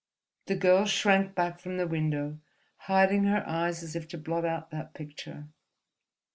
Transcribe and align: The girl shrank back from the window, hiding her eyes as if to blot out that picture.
The 0.47 0.55
girl 0.55 0.85
shrank 0.87 1.35
back 1.35 1.59
from 1.59 1.77
the 1.77 1.85
window, 1.85 2.39
hiding 2.89 3.25
her 3.25 3.43
eyes 3.47 3.83
as 3.83 3.95
if 3.95 4.07
to 4.07 4.17
blot 4.17 4.45
out 4.45 4.71
that 4.71 4.95
picture. 4.95 5.49